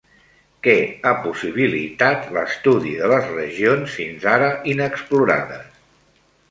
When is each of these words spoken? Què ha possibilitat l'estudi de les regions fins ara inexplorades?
Què 0.67 0.71
ha 1.09 1.11
possibilitat 1.25 2.25
l'estudi 2.39 2.97
de 3.03 3.11
les 3.13 3.31
regions 3.37 4.01
fins 4.01 4.27
ara 4.35 4.53
inexplorades? 4.75 5.75